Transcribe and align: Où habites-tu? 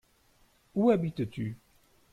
Où 0.73 0.89
habites-tu? 0.89 1.59